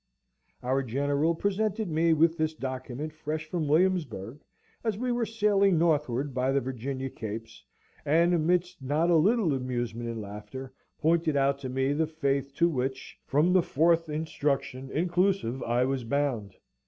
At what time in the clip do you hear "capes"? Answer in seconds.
7.07-7.63